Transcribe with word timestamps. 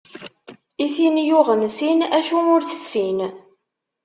I 0.85 0.87
tin 0.95 1.15
yuɣen 1.27 1.61
sin, 1.77 1.99
acu 2.17 2.37
ur 2.55 2.61
tessin? 2.69 3.19